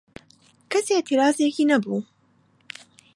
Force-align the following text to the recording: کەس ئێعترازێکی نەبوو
کەس 0.71 0.87
ئێعترازێکی 0.91 1.65
نەبوو 1.71 1.99